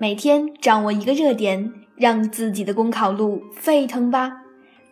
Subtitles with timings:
[0.00, 4.32] 每天掌握一个热点，让自己的公考路沸腾吧！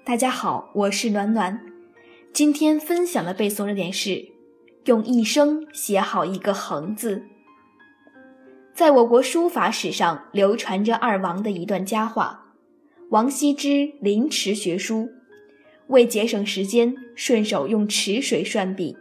[0.04, 1.58] 大家好，我是暖暖。
[2.30, 4.28] 今天分享的背诵热点是：
[4.84, 7.22] 用一生写好一个“横”字。
[8.74, 12.52] 在我国书法史上流传着二王的一段佳话：
[13.08, 15.08] 王羲之临池学书，
[15.86, 18.94] 为节省时间，顺手用池水涮笔，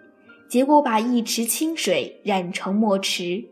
[0.48, 3.44] 结果把一池清水染成墨池。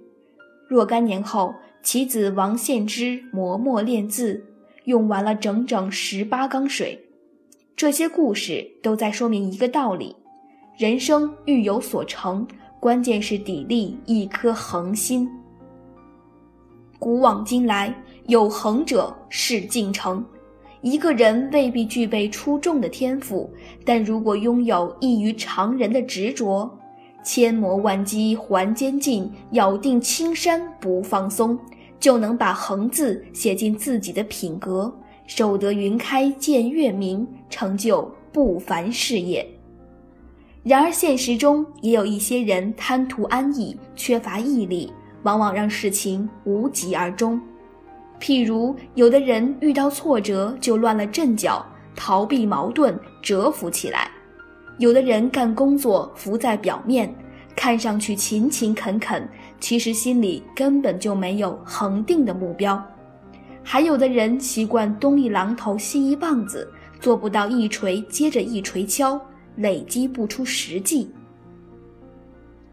[0.69, 1.53] 若干年后。
[1.85, 4.43] 其子王献之磨墨练字，
[4.85, 6.99] 用完了整整十八缸水。
[7.75, 10.15] 这些故事都在说明一个道理：
[10.75, 12.45] 人生欲有所成，
[12.79, 15.29] 关键是砥砺一颗恒心。
[16.97, 17.95] 古往今来，
[18.25, 20.25] 有恒者事竟成。
[20.81, 23.47] 一个人未必具备出众的天赋，
[23.85, 26.67] 但如果拥有异于常人的执着，
[27.23, 31.55] 千磨万击还坚劲，咬定青山不放松。
[32.05, 39.43] 就能把“横”字写进自己的品格，守得云开见月明，成就不凡事业。
[40.61, 47.41] 然而，现实中也有一些人贪图安逸，缺乏毅力，往往让事情无疾而终。
[48.19, 54.01] 譬如，有的人遇到挫折就乱了阵脚，逃避矛盾，蛰伏起来；
[54.77, 57.11] 有的人干工作浮在表面。
[57.57, 59.25] 看上去勤勤恳恳，
[59.59, 62.81] 其实心里根本就没有恒定的目标。
[63.63, 69.19] 还有的人习惯东一榔头西一棒子，做不到一锤接着一锤敲，
[69.55, 71.09] 累积不出实际。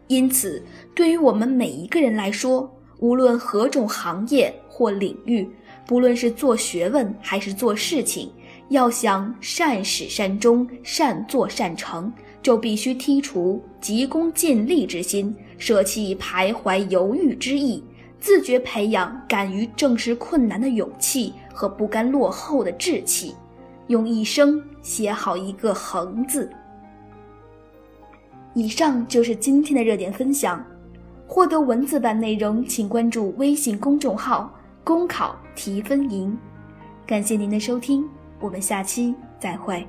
[0.07, 5.49] 因此，对于我们每一个人来说，无论何种行业或领域，
[5.87, 8.31] 不论是做学问还是做事情，
[8.69, 12.13] 要想善始善终、善作善成。
[12.43, 17.81] 就必须剔除急功近利之心，舍弃徘徊犹豫之意，
[18.19, 23.33] 自觉培养敢于正视困难的勇气和不甘落后的志气，
[23.87, 26.51] 用一生写好一个“横”字。
[28.53, 30.63] 以上就是今天的热点分享。
[31.25, 34.53] 获得文字版内容，请关注微信公众号
[34.83, 36.37] “公考提分营”。
[37.07, 38.07] 感谢您的收听，
[38.39, 39.87] 我们下期再会。